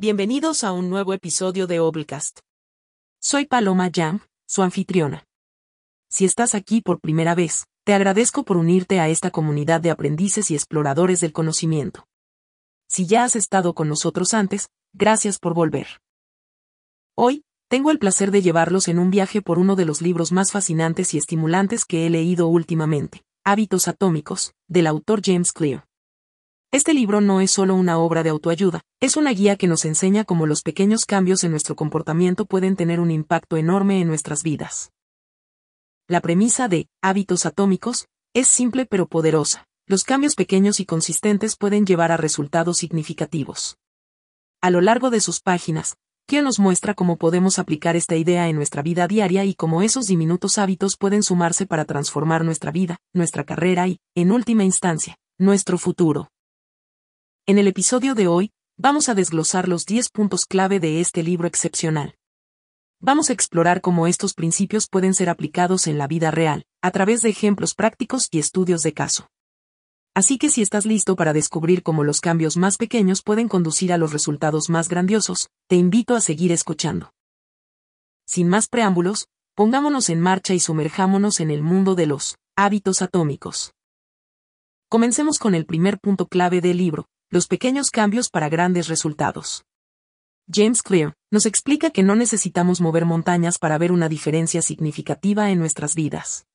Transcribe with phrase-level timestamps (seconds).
[0.00, 2.38] Bienvenidos a un nuevo episodio de Obelcast.
[3.20, 5.26] Soy Paloma Jam, su anfitriona.
[6.08, 10.50] Si estás aquí por primera vez, te agradezco por unirte a esta comunidad de aprendices
[10.50, 12.06] y exploradores del conocimiento.
[12.88, 15.86] Si ya has estado con nosotros antes, gracias por volver.
[17.14, 20.50] Hoy, tengo el placer de llevarlos en un viaje por uno de los libros más
[20.50, 25.89] fascinantes y estimulantes que he leído últimamente, Hábitos Atómicos, del autor James Clear.
[26.72, 30.22] Este libro no es solo una obra de autoayuda, es una guía que nos enseña
[30.22, 34.92] cómo los pequeños cambios en nuestro comportamiento pueden tener un impacto enorme en nuestras vidas.
[36.06, 39.64] La premisa de hábitos atómicos es simple pero poderosa.
[39.88, 43.76] Los cambios pequeños y consistentes pueden llevar a resultados significativos.
[44.60, 45.96] A lo largo de sus páginas,
[46.28, 50.06] Kia nos muestra cómo podemos aplicar esta idea en nuestra vida diaria y cómo esos
[50.06, 55.76] diminutos hábitos pueden sumarse para transformar nuestra vida, nuestra carrera y, en última instancia, nuestro
[55.76, 56.28] futuro.
[57.46, 61.48] En el episodio de hoy, vamos a desglosar los 10 puntos clave de este libro
[61.48, 62.14] excepcional.
[63.00, 67.22] Vamos a explorar cómo estos principios pueden ser aplicados en la vida real, a través
[67.22, 69.28] de ejemplos prácticos y estudios de caso.
[70.14, 73.98] Así que si estás listo para descubrir cómo los cambios más pequeños pueden conducir a
[73.98, 77.10] los resultados más grandiosos, te invito a seguir escuchando.
[78.26, 83.72] Sin más preámbulos, pongámonos en marcha y sumerjámonos en el mundo de los hábitos atómicos.
[84.88, 89.64] Comencemos con el primer punto clave del libro, los pequeños cambios para grandes resultados.
[90.52, 95.60] James Clear nos explica que no necesitamos mover montañas para ver una diferencia significativa en
[95.60, 96.46] nuestras vidas.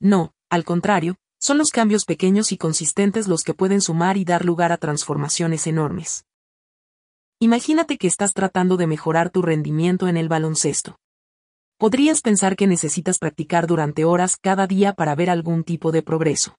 [0.00, 4.46] No, al contrario, son los cambios pequeños y consistentes los que pueden sumar y dar
[4.46, 6.24] lugar a transformaciones enormes.
[7.38, 10.96] Imagínate que estás tratando de mejorar tu rendimiento en el baloncesto.
[11.76, 16.56] Podrías pensar que necesitas practicar durante horas cada día para ver algún tipo de progreso.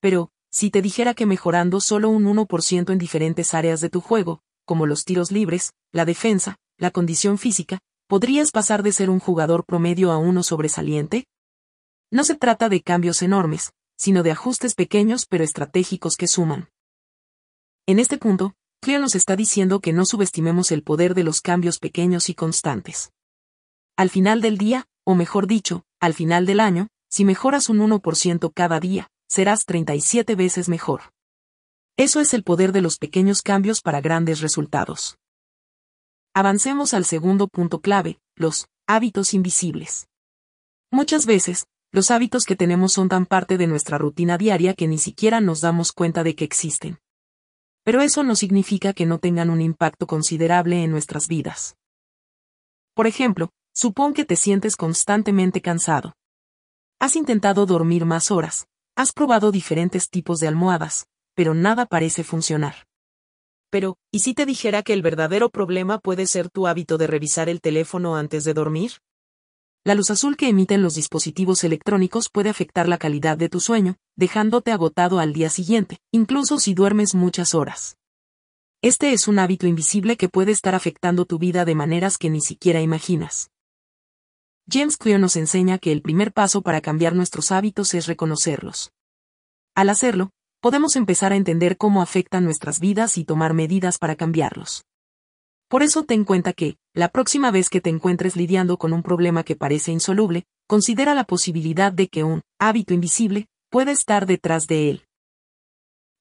[0.00, 4.42] Pero, si te dijera que mejorando solo un 1% en diferentes áreas de tu juego,
[4.64, 9.64] como los tiros libres, la defensa, la condición física, ¿podrías pasar de ser un jugador
[9.64, 11.26] promedio a uno sobresaliente?
[12.10, 16.68] No se trata de cambios enormes, sino de ajustes pequeños pero estratégicos que suman.
[17.86, 21.78] En este punto, Clear nos está diciendo que no subestimemos el poder de los cambios
[21.78, 23.12] pequeños y constantes.
[23.96, 28.52] Al final del día, o mejor dicho, al final del año, si mejoras un 1%
[28.54, 31.12] cada día, serás 37 veces mejor.
[31.96, 35.18] Eso es el poder de los pequeños cambios para grandes resultados.
[36.34, 40.08] Avancemos al segundo punto clave, los hábitos invisibles.
[40.90, 44.98] Muchas veces, los hábitos que tenemos son tan parte de nuestra rutina diaria que ni
[44.98, 46.98] siquiera nos damos cuenta de que existen.
[47.84, 51.76] Pero eso no significa que no tengan un impacto considerable en nuestras vidas.
[52.94, 56.14] Por ejemplo, supón que te sientes constantemente cansado.
[56.98, 58.66] Has intentado dormir más horas,
[59.00, 62.86] Has probado diferentes tipos de almohadas, pero nada parece funcionar.
[63.70, 67.48] Pero, ¿y si te dijera que el verdadero problema puede ser tu hábito de revisar
[67.48, 69.00] el teléfono antes de dormir?
[69.84, 73.96] La luz azul que emiten los dispositivos electrónicos puede afectar la calidad de tu sueño,
[74.16, 77.96] dejándote agotado al día siguiente, incluso si duermes muchas horas.
[78.82, 82.42] Este es un hábito invisible que puede estar afectando tu vida de maneras que ni
[82.42, 83.50] siquiera imaginas.
[84.72, 88.92] James Clear nos enseña que el primer paso para cambiar nuestros hábitos es reconocerlos.
[89.74, 94.84] Al hacerlo, podemos empezar a entender cómo afectan nuestras vidas y tomar medidas para cambiarlos.
[95.68, 99.02] Por eso ten en cuenta que, la próxima vez que te encuentres lidiando con un
[99.02, 104.68] problema que parece insoluble, considera la posibilidad de que un hábito invisible pueda estar detrás
[104.68, 105.04] de él.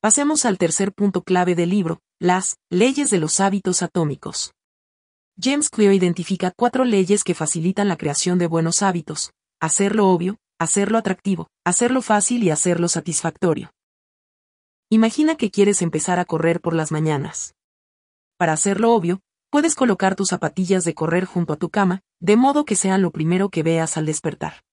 [0.02, 4.54] Pasemos al tercer punto clave del libro, las leyes de los hábitos atómicos.
[5.42, 10.98] James Clear identifica cuatro leyes que facilitan la creación de buenos hábitos, hacerlo obvio, hacerlo
[10.98, 13.72] atractivo, hacerlo fácil y hacerlo satisfactorio.
[14.90, 17.54] Imagina que quieres empezar a correr por las mañanas.
[18.38, 22.66] Para hacerlo obvio, puedes colocar tus zapatillas de correr junto a tu cama, de modo
[22.66, 24.66] que sean lo primero que veas al despertar.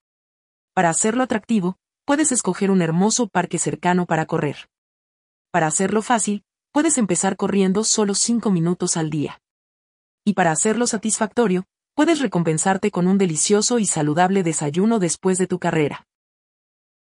[0.75, 4.69] Para hacerlo atractivo, puedes escoger un hermoso parque cercano para correr.
[5.53, 9.41] Para hacerlo fácil, puedes empezar corriendo solo 5 minutos al día
[10.27, 11.65] y para hacerlo satisfactorio,
[11.95, 16.05] puedes recompensarte con un delicioso y saludable desayuno después de tu carrera.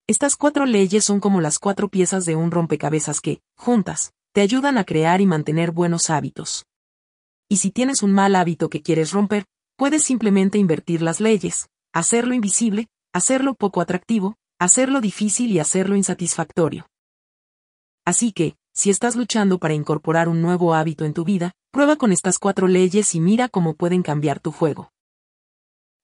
[0.08, 4.78] Estas cuatro leyes son como las cuatro piezas de un rompecabezas que, juntas, te ayudan
[4.78, 6.64] a crear y mantener buenos hábitos.
[7.50, 9.44] Y si tienes un mal hábito que quieres romper,
[9.76, 16.86] puedes simplemente invertir las leyes, hacerlo invisible, hacerlo poco atractivo, hacerlo difícil y hacerlo insatisfactorio.
[18.06, 22.12] Así que, si estás luchando para incorporar un nuevo hábito en tu vida, prueba con
[22.12, 24.92] estas cuatro leyes y mira cómo pueden cambiar tu juego.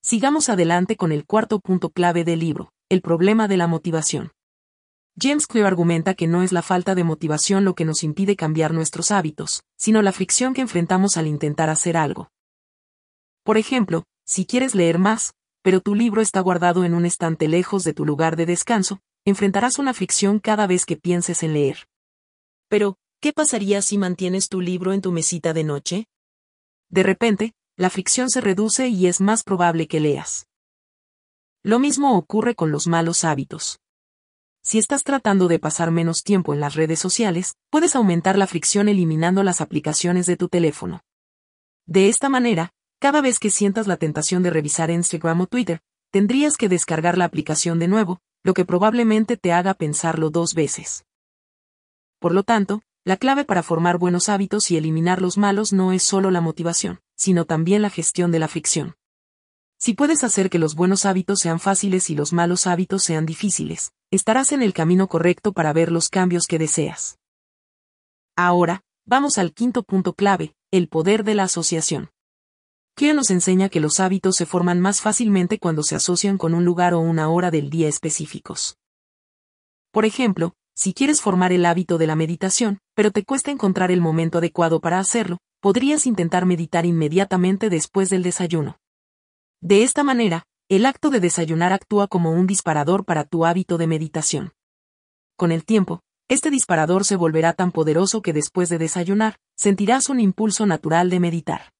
[0.03, 4.33] Sigamos adelante con el cuarto punto clave del libro, el problema de la motivación.
[5.21, 8.73] James Clear argumenta que no es la falta de motivación lo que nos impide cambiar
[8.73, 12.31] nuestros hábitos, sino la fricción que enfrentamos al intentar hacer algo.
[13.43, 17.85] Por ejemplo, si quieres leer más, pero tu libro está guardado en un estante lejos
[17.85, 21.89] de tu lugar de descanso, enfrentarás una fricción cada vez que pienses en leer.
[22.69, 26.07] Pero, ¿qué pasaría si mantienes tu libro en tu mesita de noche?
[26.89, 30.47] De repente, la fricción se reduce y es más probable que leas.
[31.63, 33.81] Lo mismo ocurre con los malos hábitos.
[34.63, 38.89] Si estás tratando de pasar menos tiempo en las redes sociales, puedes aumentar la fricción
[38.89, 41.01] eliminando las aplicaciones de tu teléfono.
[41.87, 45.81] De esta manera, cada vez que sientas la tentación de revisar Instagram o Twitter,
[46.11, 51.05] tendrías que descargar la aplicación de nuevo, lo que probablemente te haga pensarlo dos veces.
[52.19, 56.03] Por lo tanto, la clave para formar buenos hábitos y eliminar los malos no es
[56.03, 58.97] solo la motivación, sino también la gestión de la fricción.
[59.79, 63.93] Si puedes hacer que los buenos hábitos sean fáciles y los malos hábitos sean difíciles,
[64.11, 67.19] estarás en el camino correcto para ver los cambios que deseas.
[68.37, 72.11] Ahora, vamos al quinto punto clave, el poder de la asociación.
[72.95, 76.67] Kia nos enseña que los hábitos se forman más fácilmente cuando se asocian con un
[76.67, 78.77] lugar o una hora del día específicos.
[79.93, 84.01] Por ejemplo, si quieres formar el hábito de la meditación, pero te cuesta encontrar el
[84.01, 88.79] momento adecuado para hacerlo, podrías intentar meditar inmediatamente después del desayuno.
[89.61, 93.89] De esta manera, el acto de desayunar actúa como un disparador para tu hábito de
[93.89, 94.53] meditación.
[95.37, 95.99] Con el tiempo,
[96.29, 101.19] este disparador se volverá tan poderoso que después de desayunar, sentirás un impulso natural de
[101.19, 101.73] meditar.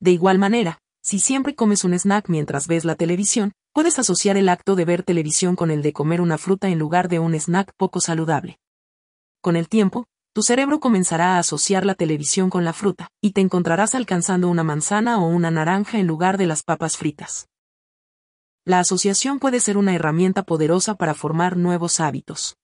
[0.00, 4.48] De igual manera, si siempre comes un snack mientras ves la televisión, puedes asociar el
[4.48, 7.72] acto de ver televisión con el de comer una fruta en lugar de un snack
[7.76, 8.58] poco saludable.
[9.40, 13.40] Con el tiempo, tu cerebro comenzará a asociar la televisión con la fruta, y te
[13.40, 17.48] encontrarás alcanzando una manzana o una naranja en lugar de las papas fritas.
[18.64, 22.56] La asociación puede ser una herramienta poderosa para formar nuevos hábitos.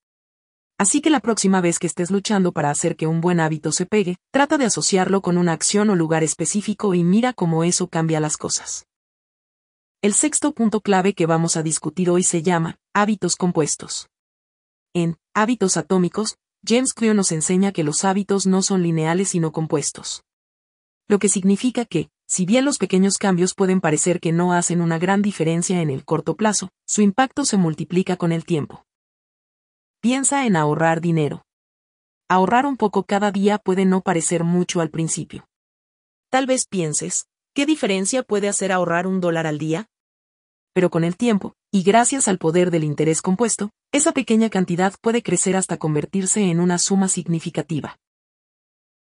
[0.79, 3.85] Así que la próxima vez que estés luchando para hacer que un buen hábito se
[3.85, 8.21] pegue, trata de asociarlo con una acción o lugar específico y mira cómo eso cambia
[8.21, 8.88] las cosas.
[10.01, 14.07] El sexto punto clave que vamos a discutir hoy se llama hábitos compuestos.
[14.93, 20.23] En Hábitos atómicos, James Clear nos enseña que los hábitos no son lineales sino compuestos.
[21.09, 24.99] Lo que significa que, si bien los pequeños cambios pueden parecer que no hacen una
[24.99, 28.85] gran diferencia en el corto plazo, su impacto se multiplica con el tiempo.
[29.99, 31.43] Piensa en ahorrar dinero.
[32.29, 35.45] Ahorrar un poco cada día puede no parecer mucho al principio.
[36.29, 39.87] Tal vez pienses, ¿qué diferencia puede hacer ahorrar un dólar al día?
[40.73, 45.23] Pero con el tiempo, y gracias al poder del interés compuesto, esa pequeña cantidad puede
[45.23, 47.97] crecer hasta convertirse en una suma significativa.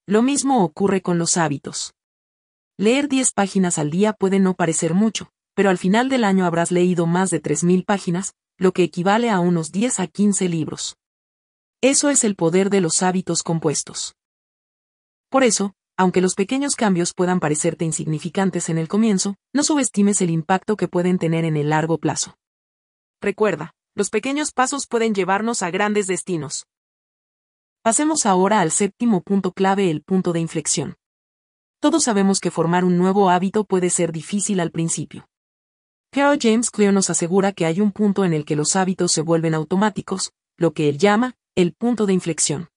[0.06, 1.94] Lo mismo ocurre con los hábitos.
[2.76, 6.72] Leer 10 páginas al día puede no parecer mucho, pero al final del año habrás
[6.72, 10.96] leído más de 3.000 páginas, lo que equivale a unos 10 a 15 libros.
[11.80, 14.14] Eso es el poder de los hábitos compuestos.
[15.28, 20.30] Por eso, aunque los pequeños cambios puedan parecerte insignificantes en el comienzo, no subestimes el
[20.30, 22.36] impacto que pueden tener en el largo plazo.
[23.20, 26.66] Recuerda, los pequeños pasos pueden llevarnos a grandes destinos.
[27.82, 30.96] Pasemos ahora al séptimo punto clave, el punto de inflexión.
[31.78, 35.28] Todos sabemos que formar un nuevo hábito puede ser difícil al principio.
[36.10, 39.22] Carol James Clear nos asegura que hay un punto en el que los hábitos se
[39.22, 42.71] vuelven automáticos, lo que él llama, el punto de inflexión.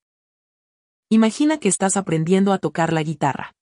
[1.10, 3.54] Imagina que estás aprendiendo a tocar la guitarra.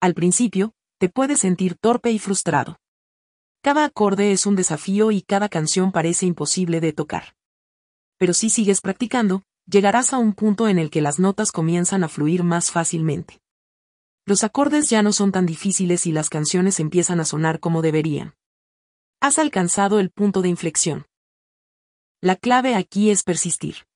[0.00, 2.78] Al principio, te puedes sentir torpe y frustrado.
[3.62, 7.34] Cada acorde es un desafío y cada canción parece imposible de tocar.
[8.18, 12.08] Pero si sigues practicando, llegarás a un punto en el que las notas comienzan a
[12.08, 13.40] fluir más fácilmente.
[14.24, 18.34] Los acordes ya no son tan difíciles y las canciones empiezan a sonar como deberían.
[19.20, 21.06] Has alcanzado el punto de inflexión.
[22.20, 23.86] La clave aquí es persistir.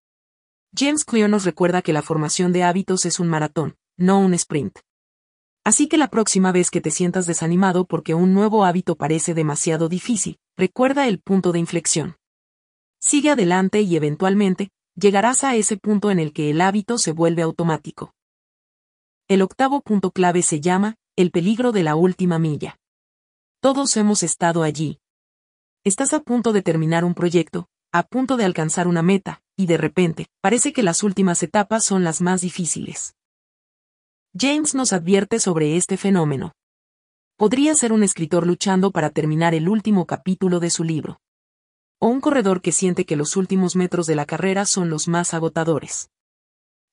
[0.74, 4.78] James Clear nos recuerda que la formación de hábitos es un maratón, no un sprint.
[5.64, 9.88] Así que la próxima vez que te sientas desanimado porque un nuevo hábito parece demasiado
[9.88, 12.16] difícil, recuerda el punto de inflexión.
[13.00, 17.42] Sigue adelante y eventualmente, llegarás a ese punto en el que el hábito se vuelve
[17.42, 18.14] automático.
[19.28, 22.78] El octavo punto clave se llama, el peligro de la última milla.
[23.60, 25.00] Todos hemos estado allí,
[25.82, 29.76] Estás a punto de terminar un proyecto, a punto de alcanzar una meta, y de
[29.76, 33.14] repente, parece que las últimas etapas son las más difíciles.
[34.34, 36.52] James nos advierte sobre este fenómeno.
[37.36, 41.20] Podría ser un escritor luchando para terminar el último capítulo de su libro.
[41.98, 45.34] O un corredor que siente que los últimos metros de la carrera son los más
[45.34, 46.08] agotadores.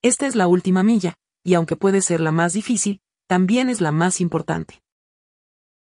[0.01, 1.13] Esta es la última milla,
[1.45, 4.81] y aunque puede ser la más difícil, también es la más importante.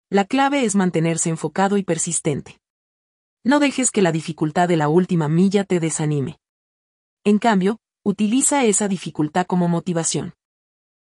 [0.09, 2.59] La clave es mantenerse enfocado y persistente.
[3.45, 6.39] No dejes que la dificultad de la última milla te desanime.
[7.25, 10.33] En cambio, utiliza esa dificultad como motivación.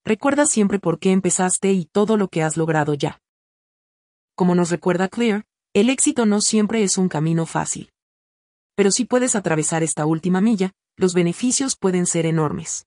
[0.05, 3.19] Recuerda siempre por qué empezaste y todo lo que has logrado ya.
[4.35, 7.91] Como nos recuerda Clear, el éxito no siempre es un camino fácil.
[8.75, 12.85] Pero si puedes atravesar esta última milla, los beneficios pueden ser enormes.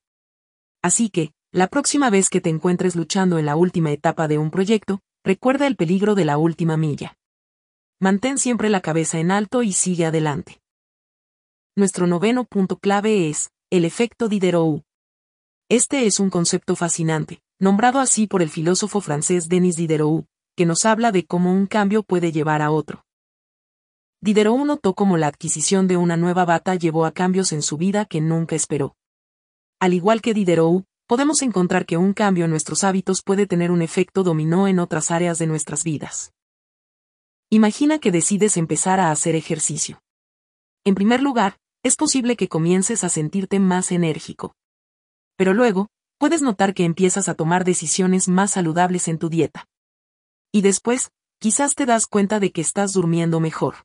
[0.83, 4.50] Así que, la próxima vez que te encuentres luchando en la última etapa de un
[4.50, 7.19] proyecto, recuerda el peligro de la última milla.
[8.00, 10.60] Mantén siempre la cabeza en alto y sigue adelante.
[11.77, 14.83] Nuestro noveno punto clave es, el efecto Diderot.
[15.69, 20.85] Este es un concepto fascinante, nombrado así por el filósofo francés Denis Diderot, que nos
[20.85, 23.05] habla de cómo un cambio puede llevar a otro.
[24.21, 28.05] Diderot notó cómo la adquisición de una nueva bata llevó a cambios en su vida
[28.05, 28.97] que nunca esperó.
[29.79, 33.81] Al igual que Diderot, podemos encontrar que un cambio en nuestros hábitos puede tener un
[33.81, 36.33] efecto dominó en otras áreas de nuestras vidas.
[37.49, 40.00] Imagina que decides empezar a hacer ejercicio.
[40.85, 44.55] En primer lugar, es posible que comiences a sentirte más enérgico
[45.41, 49.65] pero luego, puedes notar que empiezas a tomar decisiones más saludables en tu dieta.
[50.53, 53.77] Y después, quizás te das cuenta de que estás durmiendo mejor.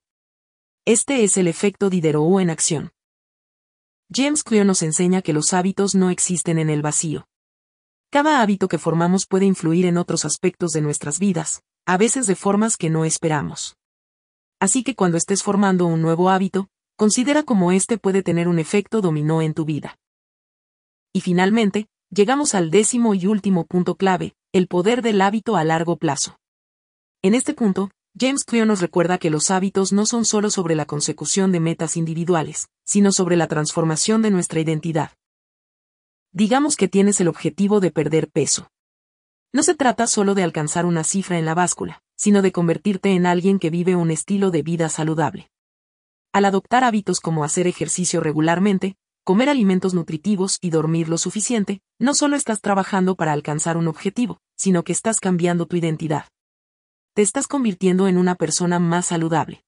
[0.83, 2.91] Este es el efecto Diderot en acción.
[4.13, 7.25] James Clear nos enseña que los hábitos no existen en el vacío.
[8.09, 12.35] Cada hábito que formamos puede influir en otros aspectos de nuestras vidas, a veces de
[12.35, 13.77] formas que no esperamos.
[14.59, 19.01] Así que cuando estés formando un nuevo hábito, considera cómo este puede tener un efecto
[19.01, 19.97] dominó en tu vida.
[21.13, 25.97] Y finalmente, llegamos al décimo y último punto clave, el poder del hábito a largo
[25.97, 26.37] plazo.
[27.21, 30.85] En este punto, James Clear nos recuerda que los hábitos no son solo sobre la
[30.85, 35.11] consecución de metas individuales, sino sobre la transformación de nuestra identidad.
[36.31, 38.69] Digamos que tienes el objetivo de perder peso.
[39.51, 43.25] No se trata solo de alcanzar una cifra en la báscula, sino de convertirte en
[43.25, 45.49] alguien que vive un estilo de vida saludable.
[46.35, 52.13] Al adoptar hábitos como hacer ejercicio regularmente, comer alimentos nutritivos y dormir lo suficiente, no
[52.13, 56.25] solo estás trabajando para alcanzar un objetivo, sino que estás cambiando tu identidad.
[57.13, 59.63] Te estás convirtiendo en una persona más saludable.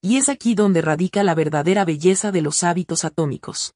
[0.00, 3.74] Y es aquí donde radica la verdadera belleza de los hábitos atómicos.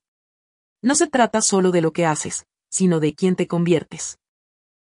[0.82, 4.20] No se trata solo de lo que haces, sino de quién te conviertes.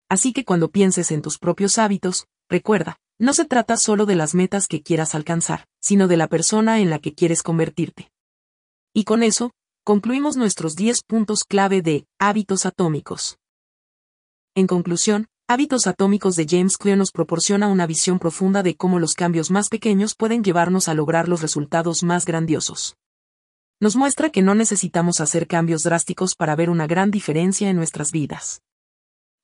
[0.09, 4.35] Así que cuando pienses en tus propios hábitos, recuerda, no se trata solo de las
[4.35, 8.11] metas que quieras alcanzar, sino de la persona en la que quieres convertirte.
[8.95, 9.53] Y con eso,
[9.85, 13.39] concluimos nuestros 10 puntos clave de hábitos atómicos.
[14.55, 19.15] En conclusión, Hábitos Atómicos de James Clear nos proporciona una visión profunda de cómo los
[19.15, 22.99] cambios más pequeños pueden llevarnos a lograr los resultados más grandiosos.
[23.81, 28.13] Nos muestra que no necesitamos hacer cambios drásticos para ver una gran diferencia en nuestras
[28.13, 28.61] vidas.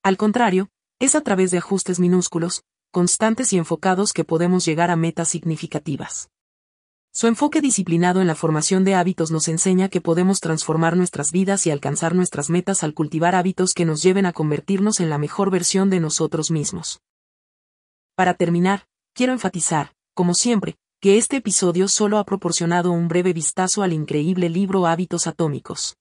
[0.03, 2.61] Al contrario, es a través de ajustes minúsculos,
[2.95, 6.29] constantes y enfocados que podemos llegar a metas significativas.
[7.11, 11.67] Su enfoque disciplinado en la formación de hábitos nos enseña que podemos transformar nuestras vidas
[11.67, 15.51] y alcanzar nuestras metas al cultivar hábitos que nos lleven a convertirnos en la mejor
[15.51, 17.01] versión de nosotros mismos.
[18.15, 23.83] Para terminar, quiero enfatizar, como siempre, que este episodio solo ha proporcionado un breve vistazo
[23.83, 25.97] al increíble libro Hábitos Atómicos.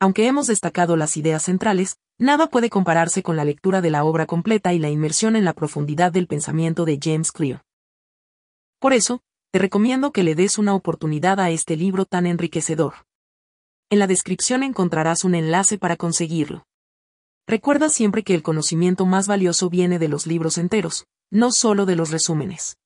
[0.00, 4.26] Aunque hemos destacado las ideas centrales, nada puede compararse con la lectura de la obra
[4.26, 7.64] completa y la inmersión en la profundidad del pensamiento de James Clear.
[8.78, 12.94] Por eso, te recomiendo que le des una oportunidad a este libro tan enriquecedor.
[13.88, 16.66] En la descripción encontrarás un enlace para conseguirlo.
[17.46, 21.94] Recuerda siempre que el conocimiento más valioso viene de los libros enteros, no solo de
[21.94, 22.78] los resúmenes.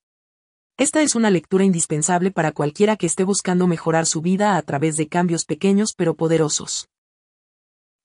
[0.77, 4.95] Esta es una lectura indispensable para cualquiera que esté buscando mejorar su vida a través
[4.95, 6.87] de cambios pequeños pero poderosos.